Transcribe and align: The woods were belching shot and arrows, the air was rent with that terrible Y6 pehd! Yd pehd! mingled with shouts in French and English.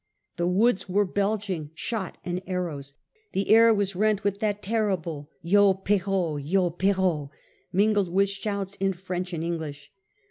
The 0.37 0.47
woods 0.47 0.89
were 0.89 1.05
belching 1.05 1.69
shot 1.75 2.17
and 2.25 2.41
arrows, 2.47 2.95
the 3.33 3.49
air 3.51 3.71
was 3.71 3.95
rent 3.95 4.23
with 4.23 4.39
that 4.39 4.63
terrible 4.63 5.29
Y6 5.45 5.83
pehd! 5.85 6.43
Yd 6.43 6.79
pehd! 6.95 7.29
mingled 7.71 8.09
with 8.11 8.29
shouts 8.29 8.73
in 8.77 8.93
French 8.93 9.31
and 9.31 9.43
English. 9.43 9.91